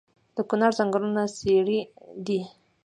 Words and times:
د 0.35 0.37
کونړ 0.49 0.71
ځنګلونه 0.79 1.21
څیړۍ 1.37 1.79
دي 2.25 2.41